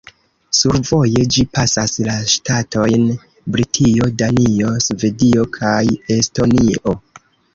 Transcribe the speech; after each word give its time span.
Survoje 0.59 1.25
ĝi 1.35 1.43
pasas 1.57 1.93
la 2.07 2.15
ŝtatojn 2.31 3.03
Britio, 3.57 4.09
Danio, 4.23 4.73
Svedio 4.89 5.45
kaj 5.61 5.85
Estonio. 6.19 6.99